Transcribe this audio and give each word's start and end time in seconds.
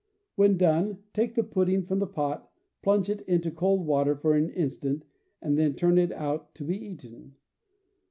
When 0.33 0.57
done 0.57 1.03
take 1.13 1.35
the 1.35 1.43
pudding 1.43 1.83
from 1.83 1.99
the 1.99 2.07
pot, 2.07 2.51
plunge 2.81 3.07
it 3.07 3.21
into 3.27 3.51
cold 3.51 3.85
water 3.85 4.15
for 4.15 4.33
an 4.33 4.49
instant, 4.49 5.05
and 5.43 5.59
then 5.59 5.75
turn 5.75 5.99
it 5.99 6.11
out 6.13 6.55
to 6.55 6.63
be 6.63 6.75
eaten. 6.75 7.35